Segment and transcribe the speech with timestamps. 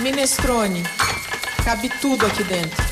[0.00, 0.82] Minestrone.
[1.62, 2.82] Cabe tudo aqui dentro.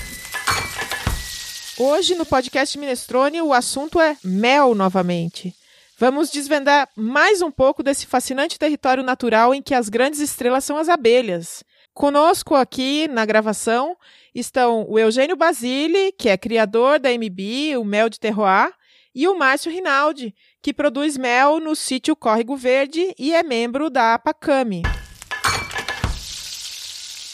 [1.78, 5.54] Hoje no podcast Minestrone o assunto é mel novamente.
[5.98, 10.76] Vamos desvendar mais um pouco desse fascinante território natural em que as grandes estrelas são
[10.76, 11.64] as abelhas.
[11.94, 13.96] Conosco aqui na gravação
[14.34, 18.70] estão o Eugênio Basile, que é criador da MB, o Mel de Terroir,
[19.14, 24.12] e o Márcio Rinaldi, que produz mel no sítio Córrego Verde e é membro da
[24.12, 24.82] APACAMI.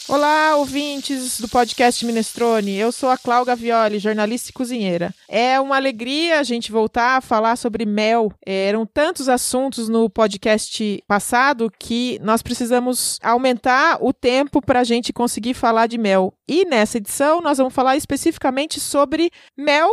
[0.07, 2.75] Olá, ouvintes do podcast Minestrone.
[2.75, 5.11] Eu sou a Cláudia Gavioli, jornalista e cozinheira.
[5.27, 8.31] É uma alegria a gente voltar a falar sobre mel.
[8.45, 15.11] Eram tantos assuntos no podcast passado que nós precisamos aumentar o tempo para a gente
[15.11, 16.35] conseguir falar de mel.
[16.47, 19.89] E nessa edição nós vamos falar especificamente sobre mel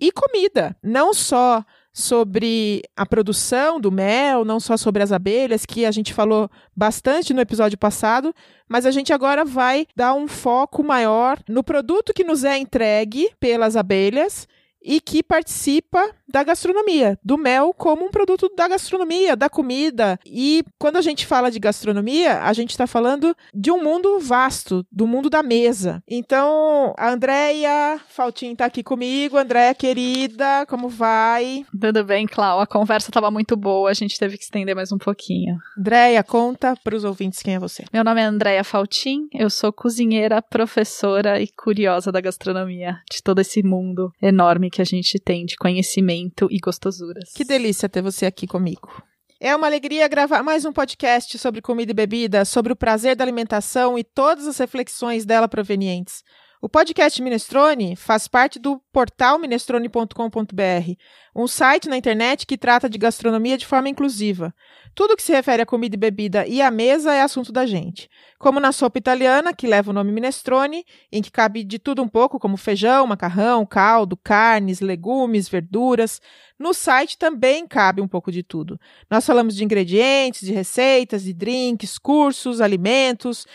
[0.00, 1.64] e comida, não só
[1.96, 7.32] sobre a produção do mel, não só sobre as abelhas, que a gente falou bastante
[7.32, 8.34] no episódio passado,
[8.68, 13.30] mas a gente agora vai dar um foco maior no produto que nos é entregue
[13.40, 14.46] pelas abelhas
[14.82, 20.18] e que participa da gastronomia, do mel como um produto da gastronomia, da comida.
[20.26, 24.84] E quando a gente fala de gastronomia, a gente está falando de um mundo vasto,
[24.90, 26.02] do mundo da mesa.
[26.08, 29.36] Então, a Andréia Faltin está aqui comigo.
[29.36, 31.64] Andréia, querida, como vai?
[31.80, 32.60] Tudo bem, Clau.
[32.60, 35.56] A conversa estava muito boa, a gente teve que estender mais um pouquinho.
[35.78, 37.84] Andréia, conta para os ouvintes quem é você.
[37.92, 43.40] Meu nome é Andréia Faltin, eu sou cozinheira, professora e curiosa da gastronomia, de todo
[43.40, 46.15] esse mundo enorme que a gente tem de conhecimento
[46.50, 47.32] e gostosuras.
[47.34, 49.02] Que delícia ter você aqui comigo.
[49.38, 53.22] É uma alegria gravar mais um podcast sobre comida e bebida, sobre o prazer da
[53.22, 56.22] alimentação e todas as reflexões dela provenientes.
[56.60, 60.92] O podcast Minestrone faz parte do portal minestrone.com.br,
[61.34, 64.54] um site na internet que trata de gastronomia de forma inclusiva.
[64.94, 68.08] Tudo que se refere a comida e bebida e à mesa é assunto da gente.
[68.38, 72.08] Como na sopa italiana, que leva o nome minestrone, em que cabe de tudo um
[72.08, 76.22] pouco, como feijão, macarrão, caldo, carnes, legumes, verduras.
[76.58, 78.80] No site também cabe um pouco de tudo.
[79.10, 83.46] Nós falamos de ingredientes, de receitas, de drinks, cursos, alimentos.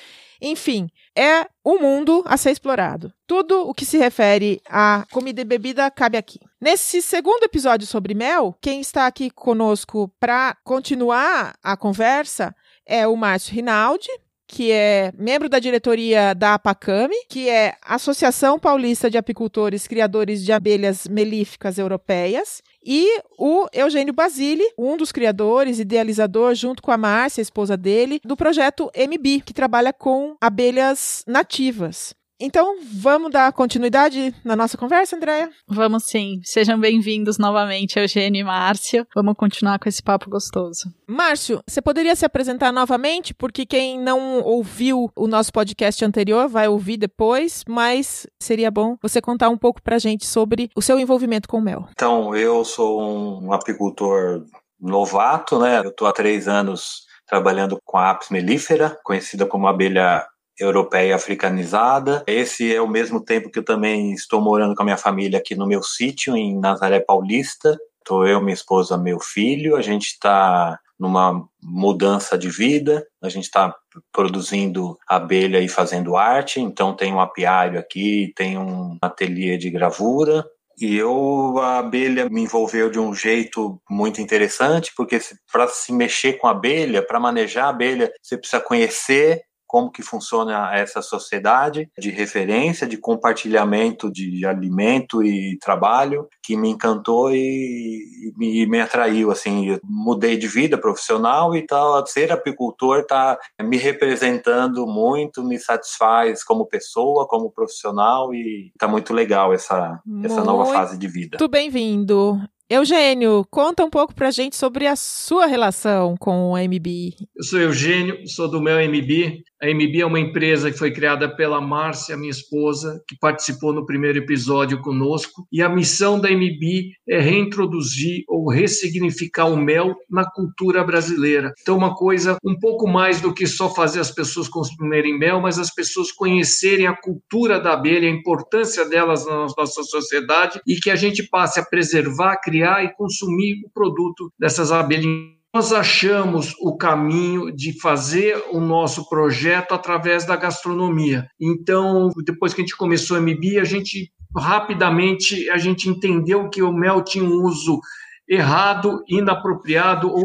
[0.42, 3.14] Enfim, é o mundo a ser explorado.
[3.28, 6.40] Tudo o que se refere a comida e bebida cabe aqui.
[6.60, 13.16] Nesse segundo episódio sobre mel, quem está aqui conosco para continuar a conversa é o
[13.16, 14.10] Márcio Rinaldi,
[14.52, 20.52] que é membro da diretoria da APACAME, que é Associação Paulista de Apicultores Criadores de
[20.52, 27.40] Abelhas Melíficas Europeias, e o Eugênio Basile, um dos criadores, idealizador, junto com a Márcia,
[27.40, 32.14] a esposa dele, do projeto MB, que trabalha com abelhas nativas.
[32.44, 35.48] Então, vamos dar continuidade na nossa conversa, Andréia?
[35.68, 36.42] Vamos sim.
[36.44, 39.06] Sejam bem-vindos novamente, Eugênio e Márcio.
[39.14, 40.92] Vamos continuar com esse papo gostoso.
[41.08, 43.32] Márcio, você poderia se apresentar novamente?
[43.32, 49.22] Porque quem não ouviu o nosso podcast anterior vai ouvir depois, mas seria bom você
[49.22, 51.88] contar um pouco pra gente sobre o seu envolvimento com o mel.
[51.92, 54.44] Então, eu sou um apicultor
[54.80, 55.78] novato, né?
[55.78, 60.26] Eu estou há três anos trabalhando com a apis mellifera, conhecida como abelha
[60.64, 62.24] europeia africanizada.
[62.28, 65.56] Esse é o mesmo tempo que eu também estou morando com a minha família aqui
[65.56, 67.78] no meu sítio, em Nazaré Paulista.
[68.00, 69.76] Estou eu, minha esposa, meu filho.
[69.76, 73.06] A gente está numa mudança de vida.
[73.22, 73.76] A gente está
[74.12, 76.60] produzindo abelha e fazendo arte.
[76.60, 80.46] Então tem um apiário aqui, tem um ateliê de gravura.
[80.80, 85.20] E eu, a abelha me envolveu de um jeito muito interessante, porque
[85.52, 90.76] para se mexer com abelha, para manejar a abelha, você precisa conhecer como que funciona
[90.76, 98.66] essa sociedade de referência, de compartilhamento de alimento e trabalho, que me encantou e, e
[98.68, 105.42] me atraiu, assim, mudei de vida profissional e tal, ser apicultor está me representando muito,
[105.42, 111.08] me satisfaz como pessoa, como profissional e está muito legal essa, essa nova fase de
[111.08, 111.38] vida.
[111.40, 112.38] Muito bem-vindo.
[112.74, 117.14] Eugênio, conta um pouco pra gente sobre a sua relação com o MB.
[117.36, 119.44] Eu sou Eugênio, sou do meu MB.
[119.62, 123.86] A MB é uma empresa que foi criada pela Márcia, minha esposa, que participou no
[123.86, 125.46] primeiro episódio conosco.
[125.52, 131.54] E a missão da MB é reintroduzir ou ressignificar o mel na cultura brasileira.
[131.62, 135.60] Então, uma coisa um pouco mais do que só fazer as pessoas consumirem mel, mas
[135.60, 140.90] as pessoas conhecerem a cultura da abelha, a importância delas na nossa sociedade e que
[140.90, 145.32] a gente passe a preservar, criar criar e consumir o produto dessas abelhinhas.
[145.54, 151.28] Nós achamos o caminho de fazer o nosso projeto através da gastronomia.
[151.40, 156.62] Então, depois que a gente começou a MB, a gente rapidamente a gente entendeu que
[156.62, 157.82] o mel tinha um uso
[158.30, 160.24] errado, inapropriado ou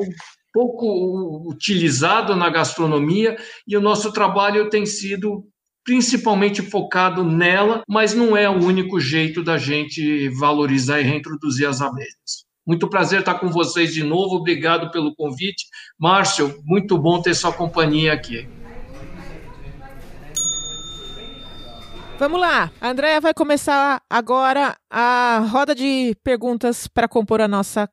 [0.53, 3.37] pouco utilizado na gastronomia
[3.67, 5.45] e o nosso trabalho tem sido
[5.87, 11.81] principalmente focado nela, mas não é o único jeito da gente valorizar e reintroduzir as
[11.81, 12.45] abelhas.
[12.67, 15.67] Muito prazer estar com vocês de novo, obrigado pelo convite.
[15.97, 18.49] Márcio, muito bom ter sua companhia aqui.
[22.19, 27.89] Vamos lá, a Andrea vai começar agora a roda de perguntas para compor a nossa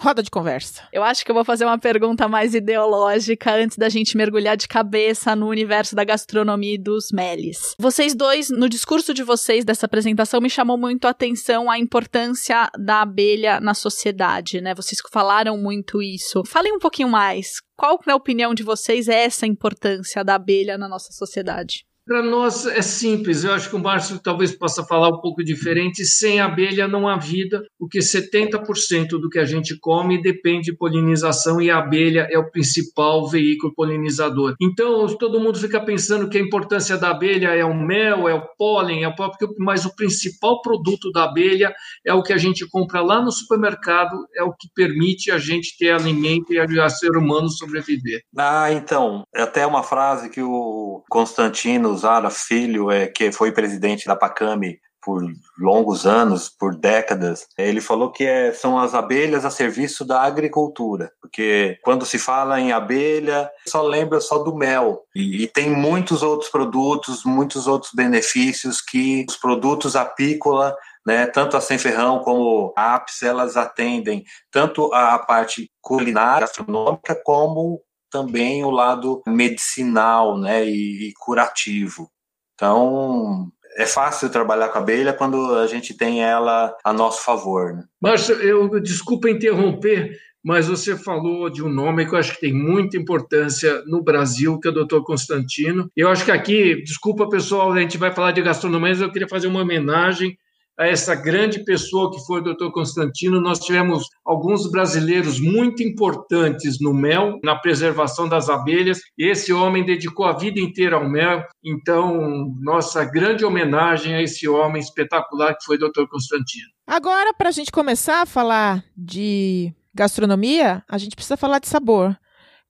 [0.00, 0.82] roda de conversa.
[0.92, 4.66] Eu acho que eu vou fazer uma pergunta mais ideológica antes da gente mergulhar de
[4.66, 7.74] cabeça no universo da gastronomia e dos meles.
[7.78, 12.70] Vocês dois, no discurso de vocês dessa apresentação, me chamou muito a atenção a importância
[12.78, 14.74] da abelha na sociedade, né?
[14.74, 16.42] Vocês falaram muito isso.
[16.46, 17.60] Falem um pouquinho mais.
[17.76, 21.84] Qual, na opinião de vocês, é essa importância da abelha na nossa sociedade?
[22.06, 26.04] Para nós é simples, eu acho que o Márcio talvez possa falar um pouco diferente.
[26.04, 31.60] Sem abelha não há vida, porque 70% do que a gente come depende de polinização
[31.60, 34.54] e a abelha é o principal veículo polinizador.
[34.60, 38.46] Então, todo mundo fica pensando que a importância da abelha é o mel, é o
[38.56, 41.72] pólen, é o próprio, mas o principal produto da abelha
[42.04, 45.76] é o que a gente compra lá no supermercado, é o que permite a gente
[45.78, 48.22] ter alimento e a ser humano sobreviver.
[48.36, 54.06] Ah, então, é até uma frase que o Constantino Zara Filho, é, que foi presidente
[54.06, 55.22] da Pacame por
[55.58, 61.10] longos anos, por décadas, ele falou que é, são as abelhas a serviço da agricultura,
[61.20, 65.02] porque quando se fala em abelha, só lembra só do mel.
[65.14, 70.76] E, e tem muitos outros produtos, muitos outros benefícios que os produtos apícola
[71.06, 77.18] né, tanto a Sem Ferrão como a APS, elas atendem tanto a parte culinária, gastronômica,
[77.24, 82.10] como também o lado medicinal né, e, e curativo.
[82.54, 87.74] Então, é fácil trabalhar com a abelha quando a gente tem ela a nosso favor.
[87.74, 87.84] Né?
[88.00, 92.52] Márcio, eu desculpa interromper, mas você falou de um nome que eu acho que tem
[92.52, 95.90] muita importância no Brasil, que é o doutor Constantino.
[95.96, 99.28] Eu acho que aqui, desculpa pessoal, a gente vai falar de gastronomia, mas eu queria
[99.28, 100.36] fazer uma homenagem
[100.80, 103.38] a essa grande pessoa que foi o doutor Constantino.
[103.38, 108.98] Nós tivemos alguns brasileiros muito importantes no mel, na preservação das abelhas.
[109.18, 111.44] Esse homem dedicou a vida inteira ao mel.
[111.62, 116.68] Então, nossa grande homenagem a esse homem espetacular que foi o doutor Constantino.
[116.86, 122.16] Agora, para a gente começar a falar de gastronomia, a gente precisa falar de sabor.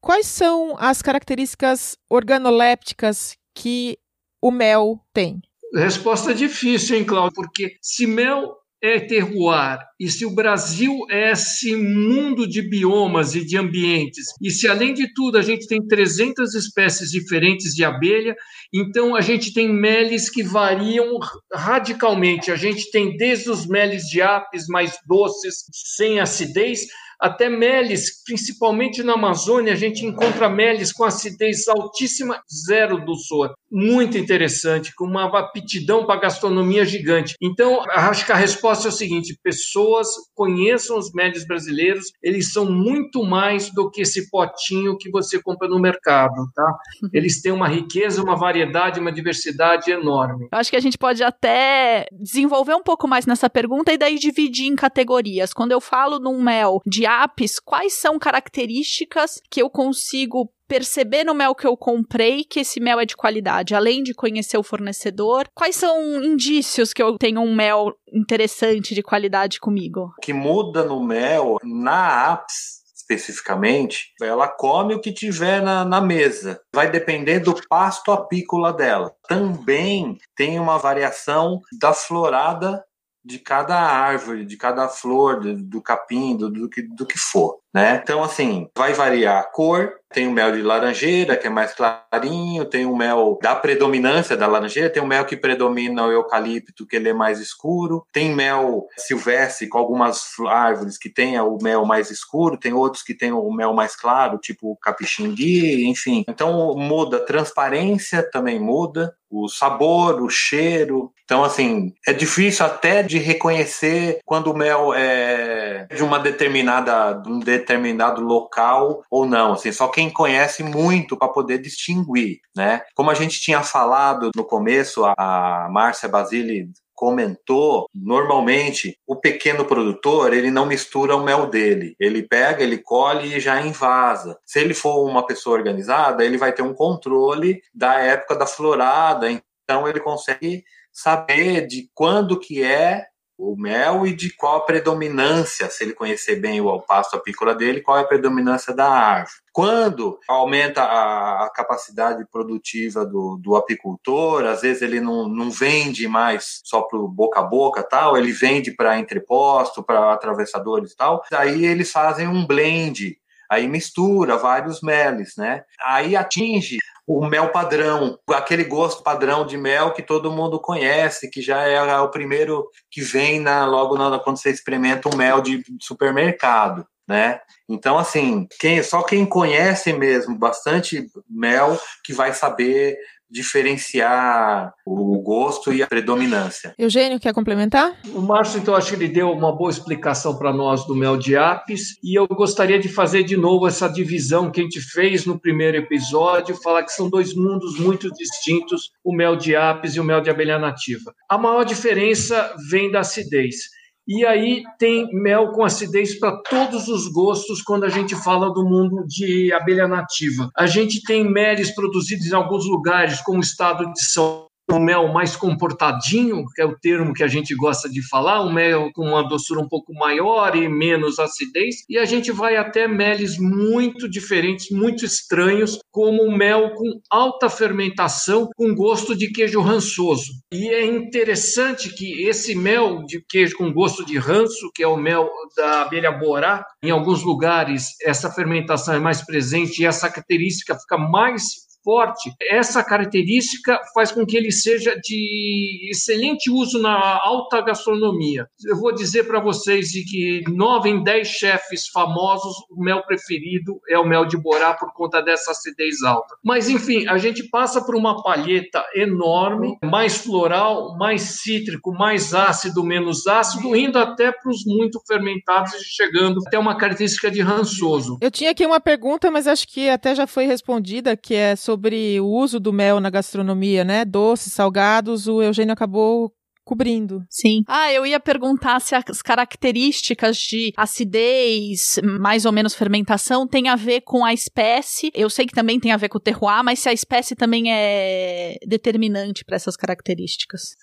[0.01, 3.97] Quais são as características organolépticas que
[4.43, 5.41] o mel tem?
[5.75, 7.35] Resposta difícil, hein, Cláudio?
[7.35, 13.45] Porque se mel é terroir, e se o Brasil é esse mundo de biomas e
[13.45, 18.35] de ambientes, e se além de tudo a gente tem 300 espécies diferentes de abelha,
[18.73, 21.19] então a gente tem meles que variam
[21.53, 22.51] radicalmente.
[22.51, 25.57] A gente tem desde os meles de apis mais doces,
[25.95, 26.87] sem acidez,
[27.21, 33.53] até meles, principalmente na Amazônia, a gente encontra meles com acidez altíssima, zero dulçor.
[33.71, 37.35] Muito interessante, com uma aptidão para gastronomia gigante.
[37.41, 42.65] Então, acho que a resposta é o seguinte: pessoas conheçam os meles brasileiros, eles são
[42.65, 46.79] muito mais do que esse potinho que você compra no mercado, tá?
[47.03, 47.11] Uhum.
[47.13, 50.49] Eles têm uma riqueza, uma variedade, uma diversidade enorme.
[50.53, 54.19] Eu acho que a gente pode até desenvolver um pouco mais nessa pergunta e daí
[54.19, 55.53] dividir em categorias.
[55.53, 61.35] Quando eu falo num mel de apps, quais são características que eu consigo perceber no
[61.35, 65.49] mel que eu comprei que esse mel é de qualidade, além de conhecer o fornecedor?
[65.53, 70.13] Quais são indícios que eu tenho um mel interessante de qualidade comigo?
[70.17, 76.01] O que muda no mel, na apps, especificamente, ela come o que tiver na, na,
[76.01, 76.61] mesa.
[76.73, 79.13] Vai depender do pasto apícola dela.
[79.29, 82.85] Também tem uma variação da florada
[83.25, 87.61] de cada árvore, de cada flor, do, do capim, do, do, que, do que for,
[87.73, 88.01] né?
[88.03, 92.65] Então, assim, vai variar a cor, tem o mel de laranjeira, que é mais clarinho,
[92.65, 96.97] tem o mel da predominância da laranjeira, tem o mel que predomina o eucalipto, que
[96.97, 102.11] ele é mais escuro, tem mel silvestre com algumas árvores que tem o mel mais
[102.11, 106.25] escuro, tem outros que tem o mel mais claro, tipo capixingui, enfim.
[106.29, 111.13] Então muda, a transparência também muda, o sabor, o cheiro.
[111.25, 117.31] Então, assim, é difícil até de reconhecer quando o mel é de uma determinada, de
[117.31, 119.53] um determinado local ou não.
[119.53, 122.83] Assim, só quem conhece muito para poder distinguir, né?
[122.95, 130.35] Como a gente tinha falado no começo, a Márcia Basile comentou, normalmente o pequeno produtor
[130.35, 134.39] ele não mistura o mel dele, ele pega, ele colhe e já invasa.
[134.45, 139.31] Se ele for uma pessoa organizada, ele vai ter um controle da época da florada,
[139.31, 140.63] então ele consegue
[140.93, 143.07] saber de quando que é
[143.41, 147.81] o mel e de qual a predominância, se ele conhecer bem o pasto apícola dele,
[147.81, 149.41] qual é a predominância da árvore.
[149.53, 156.07] Quando aumenta a, a capacidade produtiva do, do, apicultor, às vezes ele não, não vende
[156.07, 161.23] mais só para boca a boca tal, ele vende para entreposto, para atravessadores e tal.
[161.33, 163.19] Aí eles fazem um blend
[163.51, 165.65] aí mistura vários meles, né?
[165.85, 171.43] Aí atinge o mel padrão, aquele gosto padrão de mel que todo mundo conhece, que
[171.43, 175.65] já é o primeiro que vem na, logo na, quando você experimenta um mel de
[175.81, 176.87] supermercado.
[177.09, 177.41] Né?
[177.69, 182.97] Então, assim, quem, só quem conhece mesmo bastante mel que vai saber
[183.31, 186.75] diferenciar o gosto e a predominância.
[186.79, 187.97] Eugênio, quer complementar?
[188.15, 191.37] O Márcio, então, acho que ele deu uma boa explicação para nós do mel de
[191.37, 195.39] apis, e eu gostaria de fazer de novo essa divisão que a gente fez no
[195.39, 200.05] primeiro episódio, falar que são dois mundos muito distintos, o mel de apis e o
[200.05, 201.15] mel de abelha nativa.
[201.29, 203.80] A maior diferença vem da acidez.
[204.13, 208.65] E aí tem mel com acidez para todos os gostos quando a gente fala do
[208.65, 210.51] mundo de abelha nativa.
[210.57, 215.09] A gente tem meles produzidos em alguns lugares, como o estado de São um mel
[215.09, 219.09] mais comportadinho, que é o termo que a gente gosta de falar, um mel com
[219.09, 224.09] uma doçura um pouco maior e menos acidez, e a gente vai até meles muito
[224.09, 230.33] diferentes, muito estranhos, como o mel com alta fermentação, com gosto de queijo rançoso.
[230.53, 234.97] E é interessante que esse mel de queijo com gosto de ranço, que é o
[234.97, 240.79] mel da abelha borá, em alguns lugares essa fermentação é mais presente e essa característica
[240.79, 247.61] fica mais forte, essa característica faz com que ele seja de excelente uso na alta
[247.61, 248.47] gastronomia.
[248.65, 253.99] Eu vou dizer para vocês que nove em dez chefes famosos, o mel preferido é
[253.99, 256.35] o mel de Borá por conta dessa acidez alta.
[256.45, 262.85] Mas enfim, a gente passa por uma palheta enorme, mais floral, mais cítrico, mais ácido,
[262.85, 268.19] menos ácido, indo até para os muito fermentados e chegando até uma característica de rançoso.
[268.21, 271.70] Eu tinha aqui uma pergunta, mas acho que até já foi respondida, que é sobre
[271.71, 274.05] sobre o uso do mel na gastronomia, né?
[274.05, 276.33] Doces, salgados, o Eugênio acabou
[276.65, 277.25] cobrindo.
[277.31, 277.63] Sim.
[277.69, 283.77] Ah, eu ia perguntar se as características de acidez, mais ou menos fermentação, tem a
[283.77, 285.13] ver com a espécie.
[285.15, 287.73] Eu sei que também tem a ver com o terroir, mas se a espécie também
[287.73, 290.75] é determinante para essas características.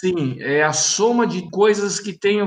[0.00, 2.40] Sim, é a soma de coisas que tem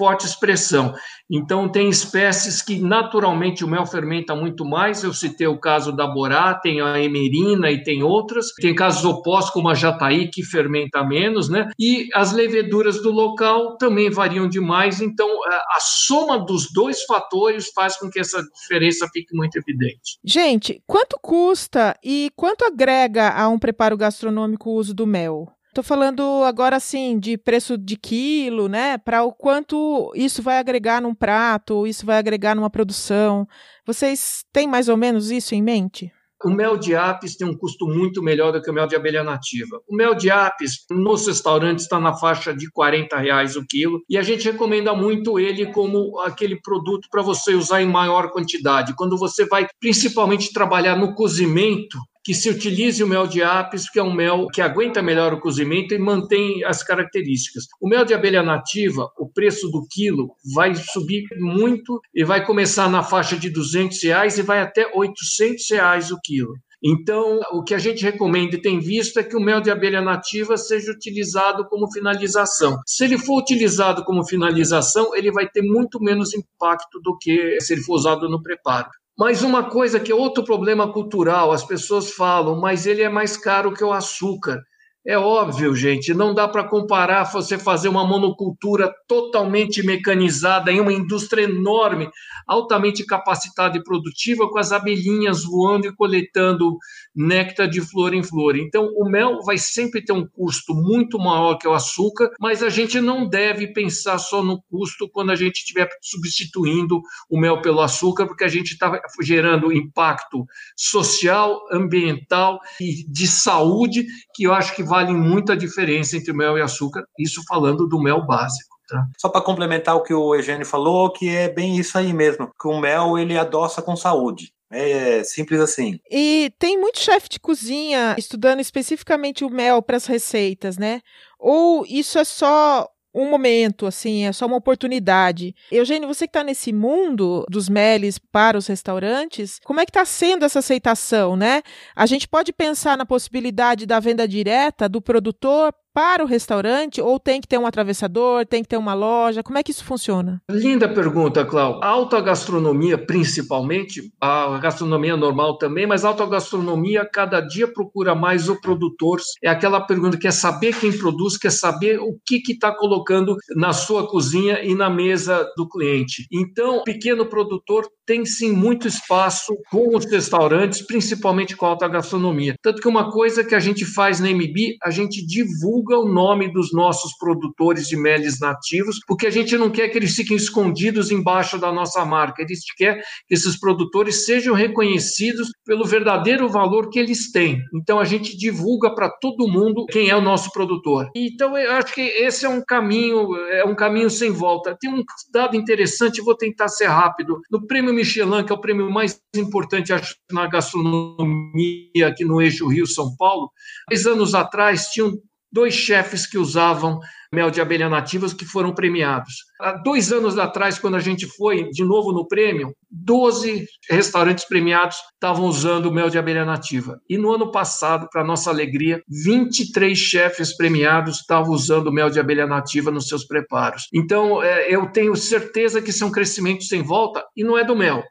[0.00, 0.94] forte expressão.
[1.30, 5.04] Então, tem espécies que naturalmente o mel fermenta muito mais.
[5.04, 8.46] Eu citei o caso da Borá, tem a emerina e tem outras.
[8.54, 11.68] Tem casos opostos, como a jataí, que fermenta menos, né?
[11.78, 15.02] E as leveduras do local também variam demais.
[15.02, 20.18] Então, a soma dos dois fatores faz com que essa diferença fique muito evidente.
[20.24, 25.46] Gente, quanto custa e quanto agrega a um preparo gastronômico o uso do mel?
[25.80, 28.98] Estou falando agora assim de preço de quilo, né?
[28.98, 33.48] Para o quanto isso vai agregar num prato, isso vai agregar numa produção.
[33.86, 36.12] Vocês têm mais ou menos isso em mente?
[36.44, 39.24] O mel de apis tem um custo muito melhor do que o mel de abelha
[39.24, 39.80] nativa.
[39.88, 44.18] O mel de apis nos restaurantes está na faixa de 40 reais o quilo e
[44.18, 48.94] a gente recomenda muito ele como aquele produto para você usar em maior quantidade.
[48.96, 53.98] Quando você vai principalmente trabalhar no cozimento, que se utilize o mel de apis, que
[53.98, 57.64] é um mel que aguenta melhor o cozimento e mantém as características.
[57.80, 62.88] O mel de abelha nativa, o preço do quilo vai subir muito e vai começar
[62.88, 66.54] na faixa de 200 reais e vai até 800 reais o quilo.
[66.82, 70.00] Então, o que a gente recomenda e tem visto é que o mel de abelha
[70.00, 72.78] nativa seja utilizado como finalização.
[72.86, 77.74] Se ele for utilizado como finalização, ele vai ter muito menos impacto do que se
[77.74, 78.88] ele for usado no preparo.
[79.20, 83.36] Mas uma coisa que é outro problema cultural, as pessoas falam, mas ele é mais
[83.36, 84.62] caro que o açúcar.
[85.06, 90.90] É óbvio, gente, não dá para comparar você fazer uma monocultura totalmente mecanizada em uma
[90.90, 92.08] indústria enorme,
[92.48, 96.78] altamente capacitada e produtiva, com as abelhinhas voando e coletando
[97.14, 98.56] néctar de flor em flor.
[98.56, 102.68] Então, o mel vai sempre ter um custo muito maior que o açúcar, mas a
[102.68, 107.80] gente não deve pensar só no custo quando a gente estiver substituindo o mel pelo
[107.80, 110.44] açúcar, porque a gente está gerando impacto
[110.76, 116.56] social, ambiental e de saúde, que eu acho que vale muito a diferença entre mel
[116.56, 118.70] e açúcar, isso falando do mel básico.
[118.88, 119.06] Tá?
[119.18, 122.66] Só para complementar o que o Eugênio falou, que é bem isso aí mesmo, que
[122.66, 124.52] o mel ele adoça com saúde.
[124.70, 125.98] É simples assim.
[126.10, 131.00] E tem muito chefe de cozinha estudando especificamente o mel para as receitas, né?
[131.38, 135.54] Ou isso é só um momento, assim, é só uma oportunidade.
[135.70, 140.04] Eugênio, você que está nesse mundo dos meles para os restaurantes, como é que está
[140.04, 141.62] sendo essa aceitação, né?
[141.94, 147.18] A gente pode pensar na possibilidade da venda direta do produtor para o restaurante ou
[147.18, 149.42] tem que ter um atravessador, tem que ter uma loja?
[149.42, 150.40] Como é que isso funciona?
[150.50, 151.82] Linda pergunta, Cláudio.
[151.82, 158.60] Alta gastronomia, principalmente, a gastronomia normal também, mas alta gastronomia cada dia procura mais o
[158.60, 159.20] produtor.
[159.42, 163.72] É aquela pergunta que é saber quem produz, quer saber o que está colocando na
[163.72, 166.26] sua cozinha e na mesa do cliente.
[166.32, 172.54] Então, pequeno produtor tem sim muito espaço com os restaurantes, principalmente com a alta gastronomia.
[172.62, 176.52] Tanto que uma coisa que a gente faz na MB, a gente divulga o nome
[176.52, 181.10] dos nossos produtores de meles nativos, porque a gente não quer que eles fiquem escondidos
[181.10, 182.42] embaixo da nossa marca.
[182.42, 187.60] A gente quer que esses produtores sejam reconhecidos pelo verdadeiro valor que eles têm.
[187.74, 191.08] Então a gente divulga para todo mundo quem é o nosso produtor.
[191.14, 194.76] Então eu acho que esse é um caminho, é um caminho sem volta.
[194.78, 197.40] Tem um dado interessante, vou tentar ser rápido.
[197.50, 202.68] No prêmio Michelin, que é o prêmio mais importante acho, na gastronomia aqui no eixo
[202.68, 203.50] Rio-São Paulo,
[203.88, 205.12] dois anos atrás tinham
[205.52, 207.00] dois chefes que usavam
[207.32, 209.44] mel de abelha nativas que foram premiados.
[209.60, 214.96] Há dois anos atrás, quando a gente foi de novo no prêmio, 12 restaurantes premiados
[215.14, 217.00] estavam usando mel de abelha nativa.
[217.08, 222.46] E no ano passado, para nossa alegria, 23 chefes premiados estavam usando mel de abelha
[222.46, 223.86] nativa nos seus preparos.
[223.94, 227.64] Então, é, eu tenho certeza que isso é um crescimento sem volta e não é
[227.64, 228.02] do mel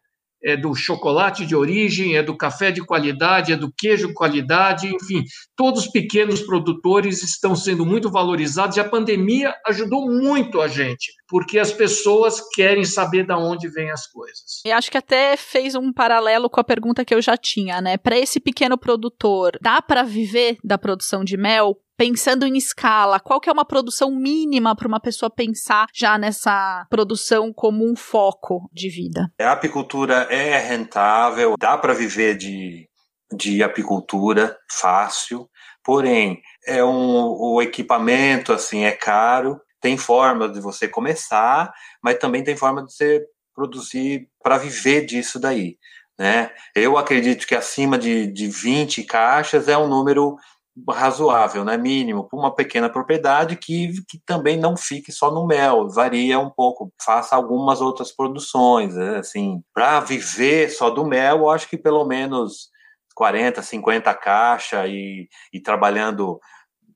[0.44, 4.88] é do chocolate de origem, é do café de qualidade, é do queijo de qualidade,
[4.88, 5.24] enfim,
[5.56, 11.12] todos os pequenos produtores estão sendo muito valorizados e a pandemia ajudou muito a gente,
[11.28, 14.62] porque as pessoas querem saber de onde vêm as coisas.
[14.66, 17.98] E acho que até fez um paralelo com a pergunta que eu já tinha, né?
[17.98, 21.78] Para esse pequeno produtor, dá para viver da produção de mel?
[22.00, 26.88] Pensando em escala, qual que é uma produção mínima para uma pessoa pensar já nessa
[26.90, 29.30] produção como um foco de vida?
[29.38, 32.88] A apicultura é rentável, dá para viver de,
[33.36, 35.50] de apicultura fácil,
[35.84, 41.70] porém é um, o equipamento assim é caro, tem forma de você começar,
[42.02, 45.76] mas também tem forma de você produzir para viver disso daí.
[46.18, 46.50] Né?
[46.74, 50.38] Eu acredito que acima de, de 20 caixas é um número
[50.88, 55.90] razoável, né, mínimo, para uma pequena propriedade que, que também não fique só no mel,
[55.90, 61.50] varia um pouco, faça algumas outras produções, né, assim, para viver só do mel, eu
[61.50, 62.70] acho que pelo menos
[63.16, 66.40] 40, 50 caixas e, e trabalhando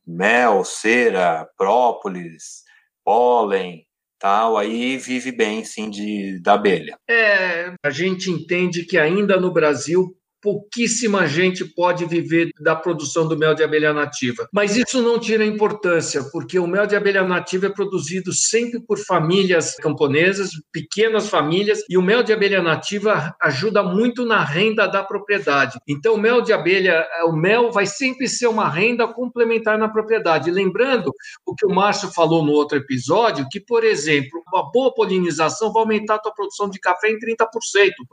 [0.05, 2.63] mel, cera, própolis,
[3.03, 3.85] pólen,
[4.19, 6.97] tal, aí vive bem sim de da abelha.
[7.09, 13.37] É, a gente entende que ainda no Brasil pouquíssima gente pode viver da produção do
[13.37, 14.45] mel de abelha nativa.
[14.51, 18.99] Mas isso não tira importância, porque o mel de abelha nativa é produzido sempre por
[18.99, 25.01] famílias camponesas, pequenas famílias, e o mel de abelha nativa ajuda muito na renda da
[25.01, 25.79] propriedade.
[25.87, 30.51] Então, o mel de abelha, o mel vai sempre ser uma renda complementar na propriedade.
[30.51, 31.13] Lembrando
[31.45, 35.83] o que o Márcio falou no outro episódio, que, por exemplo, uma boa polinização vai
[35.83, 37.47] aumentar a tua produção de café em 30%,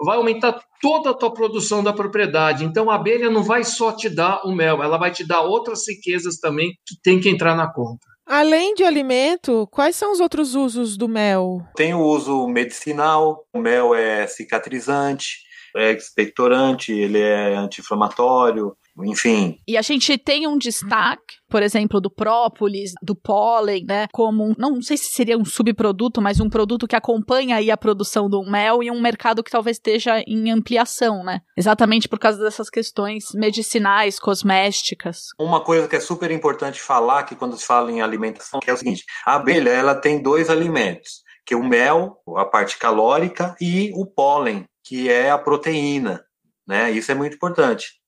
[0.05, 2.64] vai aumentar toda a tua produção da propriedade propriedade.
[2.64, 5.88] Então, a abelha não vai só te dar o mel, ela vai te dar outras
[5.88, 8.06] riquezas também que tem que entrar na conta.
[8.26, 11.62] Além de alimento, quais são os outros usos do mel?
[11.74, 15.38] Tem o uso medicinal, o mel é cicatrizante,
[15.76, 19.56] é expectorante, ele é anti-inflamatório, enfim.
[19.66, 24.07] E a gente tem um destaque, por exemplo, do própolis, do pólen, né?
[24.13, 27.77] Como, um, não sei se seria um subproduto, mas um produto que acompanha aí a
[27.77, 31.41] produção do mel e um mercado que talvez esteja em ampliação, né?
[31.57, 35.27] Exatamente por causa dessas questões medicinais, cosméticas.
[35.39, 38.73] Uma coisa que é super importante falar que quando se fala em alimentação, que é
[38.73, 43.57] o seguinte, a abelha, ela tem dois alimentos, que é o mel, a parte calórica,
[43.61, 46.23] e o pólen, que é a proteína,
[46.67, 46.91] né?
[46.91, 48.00] Isso é muito importante.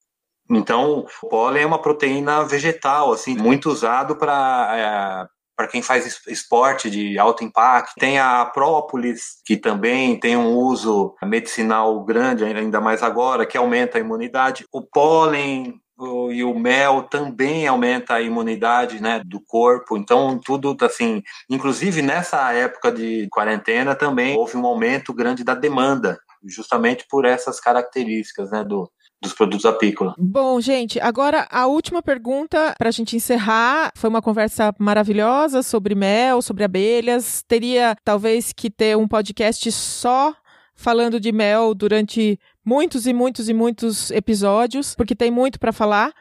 [0.53, 6.23] Então, o pólen é uma proteína vegetal, assim, muito usado para é, para quem faz
[6.27, 7.95] esporte de alto impacto.
[7.99, 13.99] Tem a própolis, que também tem um uso medicinal grande, ainda mais agora, que aumenta
[13.99, 14.67] a imunidade.
[14.73, 19.97] O pólen o, e o mel também aumenta a imunidade né, do corpo.
[19.97, 21.23] Então, tudo assim.
[21.49, 27.61] Inclusive, nessa época de quarentena também houve um aumento grande da demanda, justamente por essas
[27.61, 28.91] características né, do,
[29.23, 30.15] dos produtos apícolas.
[30.19, 33.93] Bom, gente, agora a última pergunta para a gente encerrar.
[33.95, 37.45] Foi uma conversa maravilhosa sobre mel, sobre abelhas.
[37.47, 40.35] Teria talvez que ter um podcast só
[40.75, 46.13] falando de mel durante muitos e muitos e muitos episódios, porque tem muito para falar.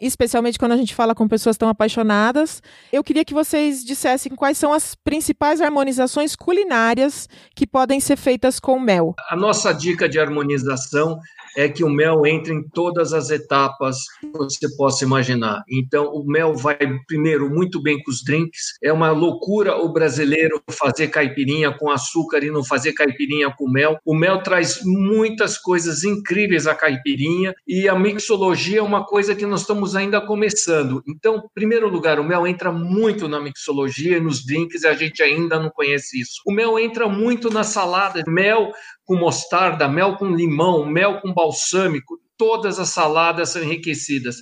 [0.00, 2.62] especialmente quando a gente fala com pessoas tão apaixonadas.
[2.92, 8.60] Eu queria que vocês dissessem quais são as principais harmonizações culinárias que podem ser feitas
[8.60, 9.14] com mel.
[9.28, 11.18] A nossa dica de harmonização
[11.56, 15.62] é que o mel entre em todas as etapas que você possa imaginar.
[15.68, 18.74] Então, o mel vai primeiro muito bem com os drinks.
[18.82, 23.98] É uma loucura o brasileiro fazer caipirinha com açúcar e não fazer caipirinha com mel.
[24.04, 29.46] O mel traz muitas coisas incríveis à caipirinha e a mixologia é uma coisa que
[29.46, 31.02] nós estamos ainda começando.
[31.06, 34.94] Então, em primeiro lugar, o mel entra muito na mixologia e nos drinks e a
[34.94, 36.42] gente ainda não conhece isso.
[36.46, 38.22] O mel entra muito na salada.
[38.26, 38.72] Mel
[39.08, 44.36] com mostarda, mel com limão, mel com balsâmico, todas as saladas são enriquecidas.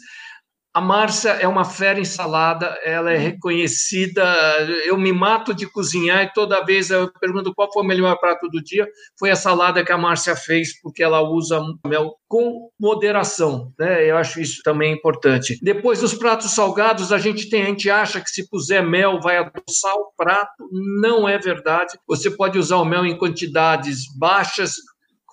[0.76, 4.22] A Márcia é uma fera em salada, ela é reconhecida.
[4.84, 8.46] Eu me mato de cozinhar e toda vez eu pergunto qual foi o melhor prato
[8.50, 8.86] do dia.
[9.18, 14.04] Foi a salada que a Márcia fez, porque ela usa mel com moderação, né?
[14.04, 15.58] Eu acho isso também importante.
[15.62, 19.38] Depois dos pratos salgados, a gente tem, a gente acha que se puser mel vai
[19.38, 20.68] adoçar o prato.
[21.00, 21.98] Não é verdade.
[22.06, 24.72] Você pode usar o mel em quantidades baixas,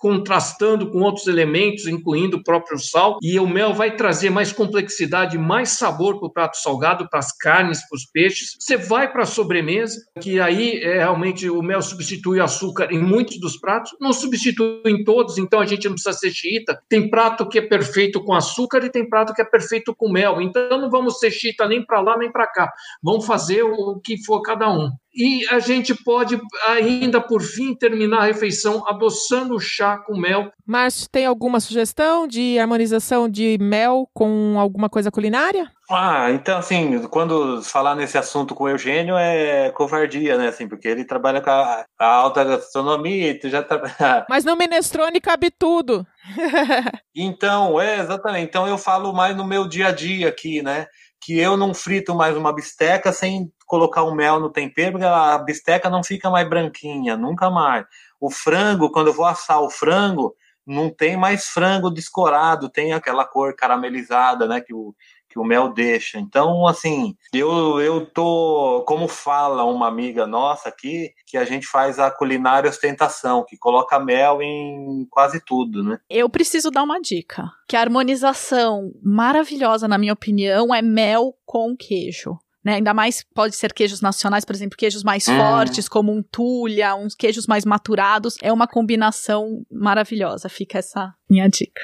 [0.04, 5.38] contrastando com outros elementos, incluindo o próprio sal, e o mel vai trazer mais complexidade,
[5.38, 8.54] mais sabor para o prato salgado, para as carnes, para os peixes.
[8.60, 12.98] Você vai para a sobremesa, que aí é, realmente o mel substitui o açúcar em
[12.98, 16.78] muitos dos pratos, não substitui em todos, então a gente não precisa ser xiita.
[16.86, 20.38] Tem prato que é perfeito com açúcar e tem prato que é perfeito com mel,
[20.38, 22.70] então não vamos ser xiita nem para lá nem para cá.
[23.02, 24.90] Vamos fazer o que for cada um.
[25.14, 30.50] E a gente pode ainda, por fim, terminar a refeição adoçando o chá com mel.
[30.66, 35.70] Márcio, tem alguma sugestão de harmonização de mel com alguma coisa culinária?
[35.90, 40.48] Ah, então assim, quando falar nesse assunto com o Eugênio é covardia, né?
[40.48, 43.80] Assim, porque ele trabalha com a, a alta gastronomia e tu já tá...
[44.28, 46.06] Mas no minestrone cabe tudo.
[47.14, 48.48] então, é, exatamente.
[48.48, 50.86] Então eu falo mais no meu dia a dia aqui, né?
[51.20, 55.88] Que eu não frito mais uma bisteca sem colocar o mel no tempero, a bisteca
[55.90, 57.86] não fica mais branquinha, nunca mais.
[58.20, 60.34] O frango, quando eu vou assar o frango,
[60.66, 64.94] não tem mais frango descorado, tem aquela cor caramelizada, né, que o,
[65.34, 66.18] que o mel deixa.
[66.20, 71.98] Então, assim, eu, eu tô, como fala uma amiga nossa aqui, que a gente faz
[71.98, 75.98] a culinária ostentação, que coloca mel em quase tudo, né?
[76.08, 81.76] Eu preciso dar uma dica, que a harmonização maravilhosa, na minha opinião, é mel com
[81.76, 82.38] queijo.
[82.64, 82.76] Né?
[82.76, 85.36] Ainda mais pode ser queijos nacionais, por exemplo, queijos mais hum.
[85.36, 88.36] fortes, como um tulha, uns queijos mais maturados.
[88.40, 90.48] É uma combinação maravilhosa.
[90.48, 91.82] Fica essa minha dica.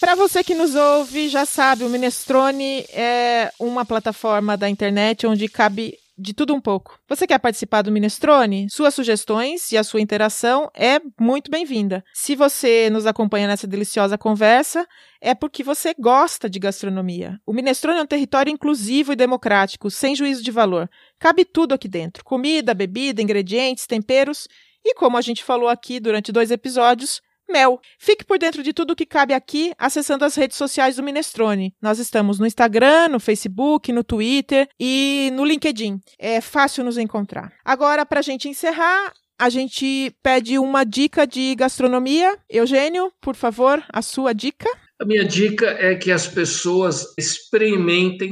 [0.00, 5.48] Para você que nos ouve, já sabe, o Minestrone é uma plataforma da internet onde
[5.48, 6.98] cabe de tudo um pouco.
[7.08, 8.66] Você quer participar do Minestrone?
[8.70, 12.04] Suas sugestões e a sua interação é muito bem-vinda.
[12.12, 14.86] Se você nos acompanha nessa deliciosa conversa,
[15.20, 17.40] é porque você gosta de gastronomia.
[17.46, 20.90] O Minestrone é um território inclusivo e democrático, sem juízo de valor.
[21.18, 24.48] Cabe tudo aqui dentro: comida, bebida, ingredientes, temperos
[24.84, 27.80] e, como a gente falou aqui durante dois episódios, Mel.
[27.98, 31.74] Fique por dentro de tudo o que cabe aqui acessando as redes sociais do Minestrone.
[31.80, 36.00] Nós estamos no Instagram, no Facebook, no Twitter e no LinkedIn.
[36.18, 37.52] É fácil nos encontrar.
[37.64, 42.36] Agora, para a gente encerrar, a gente pede uma dica de gastronomia.
[42.50, 44.68] Eugênio, por favor, a sua dica.
[45.00, 48.30] A minha dica é que as pessoas experimentem,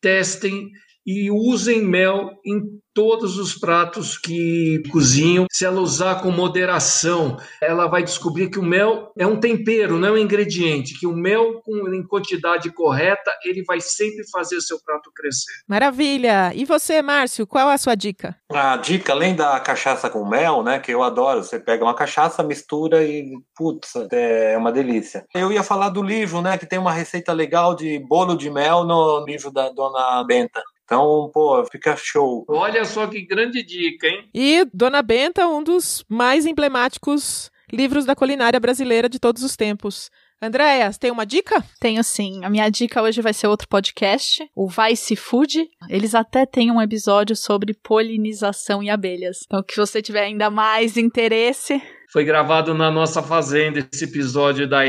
[0.00, 0.70] testem
[1.10, 2.60] e usem mel em
[2.92, 5.46] todos os pratos que cozinham.
[5.50, 10.08] Se ela usar com moderação, ela vai descobrir que o mel é um tempero, não
[10.08, 10.98] é um ingrediente.
[11.00, 15.50] Que o mel, em quantidade correta, ele vai sempre fazer o seu prato crescer.
[15.66, 16.52] Maravilha!
[16.54, 18.36] E você, Márcio, qual é a sua dica?
[18.52, 22.42] A dica, além da cachaça com mel, né, que eu adoro, você pega uma cachaça,
[22.42, 25.24] mistura e, putz, é uma delícia.
[25.34, 28.84] Eu ia falar do livro, né, que tem uma receita legal de bolo de mel
[28.84, 30.60] no livro da Dona Benta.
[30.88, 32.46] Então, pô, fica show.
[32.48, 34.26] Olha só que grande dica, hein?
[34.32, 40.10] E Dona Benta, um dos mais emblemáticos livros da culinária brasileira de todos os tempos.
[40.40, 41.62] Andréia, tem uma dica?
[41.78, 42.42] Tenho sim.
[42.42, 45.68] A minha dica hoje vai ser outro podcast, o Vice Food.
[45.90, 49.40] Eles até têm um episódio sobre polinização e abelhas.
[49.44, 51.82] Então, que você tiver ainda mais interesse.
[52.10, 54.86] Foi gravado na nossa fazenda esse episódio da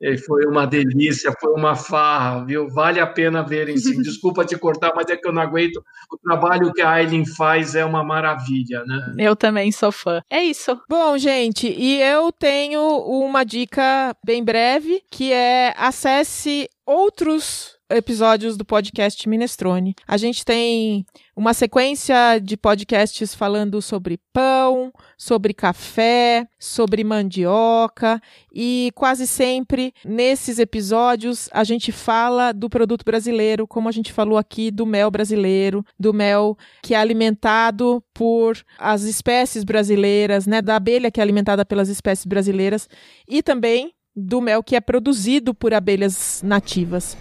[0.00, 2.68] Eileen foi uma delícia, foi uma farra, viu?
[2.68, 4.00] Vale a pena verem sim.
[4.02, 5.82] Desculpa te cortar, mas é que eu não aguento.
[6.10, 9.14] O trabalho que a Aileen faz é uma maravilha, né?
[9.18, 10.22] Eu também sou fã.
[10.30, 10.78] É isso.
[10.88, 18.64] Bom, gente, e eu tenho uma dica bem breve, que é acesse outros episódios do
[18.64, 19.94] podcast Minestrone.
[20.06, 21.04] A gente tem
[21.36, 28.20] uma sequência de podcasts falando sobre pão, sobre café, sobre mandioca
[28.50, 34.38] e quase sempre nesses episódios a gente fala do produto brasileiro, como a gente falou
[34.38, 40.76] aqui do mel brasileiro, do mel que é alimentado por as espécies brasileiras, né, da
[40.76, 42.88] abelha que é alimentada pelas espécies brasileiras
[43.28, 47.16] e também do mel que é produzido por abelhas nativas.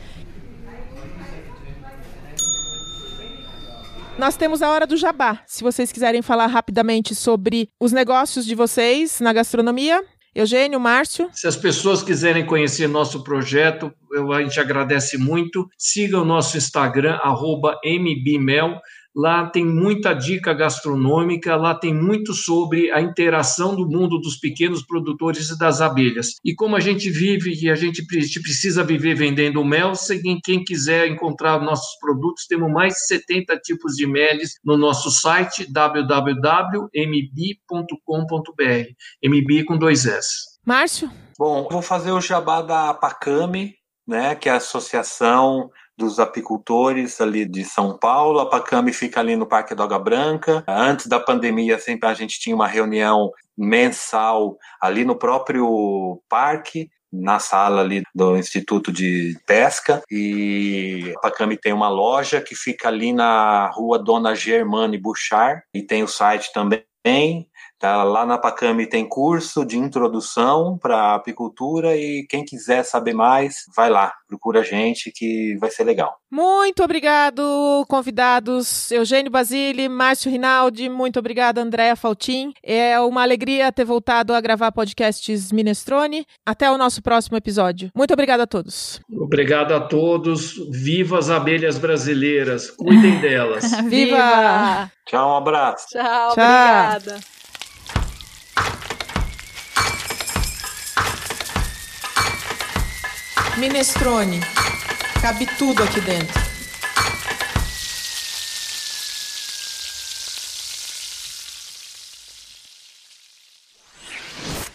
[4.17, 5.43] Nós temos a hora do jabá.
[5.45, 11.29] Se vocês quiserem falar rapidamente sobre os negócios de vocês na gastronomia, Eugênio, Márcio.
[11.33, 15.67] Se as pessoas quiserem conhecer nosso projeto, eu, a gente agradece muito.
[15.75, 17.19] Siga o nosso Instagram,
[17.83, 18.79] mbmel.
[19.17, 24.84] Lá tem muita dica gastronômica, lá tem muito sobre a interação do mundo dos pequenos
[24.86, 26.36] produtores e das abelhas.
[26.45, 29.93] E como a gente vive e a gente precisa viver vendendo mel,
[30.43, 35.65] quem quiser encontrar nossos produtos, temos mais de 70 tipos de meles no nosso site
[35.71, 36.88] www.mb.com.br.
[39.23, 40.27] MB com dois S.
[40.63, 41.10] Márcio?
[41.39, 43.73] Bom, vou fazer o jabá da Pacame,
[44.08, 48.39] né, que é a associação dos apicultores ali de São Paulo.
[48.39, 50.63] A Pacame fica ali no Parque Doga Branca.
[50.67, 57.39] Antes da pandemia, sempre a gente tinha uma reunião mensal ali no próprio parque na
[57.39, 63.13] sala ali do Instituto de Pesca e a Pacame tem uma loja que fica ali
[63.13, 67.47] na rua Dona Germane Bouchard e tem o site também
[67.80, 73.65] Tá, lá na Pacame tem curso de introdução para apicultura e quem quiser saber mais,
[73.76, 76.17] vai lá, procura a gente que vai ser legal.
[76.32, 82.52] Muito obrigado, convidados Eugênio Basile, Márcio Rinaldi, muito obrigada, Andréa Faltin.
[82.63, 86.26] É uma alegria ter voltado a gravar podcasts Minestrone.
[86.46, 87.91] Até o nosso próximo episódio.
[87.96, 89.00] Muito obrigado a todos.
[89.12, 90.54] Obrigado a todos.
[90.72, 92.70] Viva as abelhas brasileiras.
[92.72, 93.72] Cuidem delas.
[93.86, 94.91] Viva!
[95.06, 95.88] Tchau, um abraço.
[95.89, 96.43] Tchau, Tchau.
[96.43, 97.20] obrigada.
[103.58, 104.39] Minestrone.
[105.20, 106.39] Cabe tudo aqui dentro.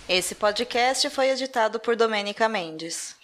[0.09, 3.22] Esse podcast foi editado por Domênica Mendes.